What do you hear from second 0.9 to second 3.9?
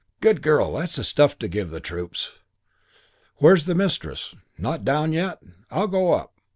the stuff to give the troops. Where's the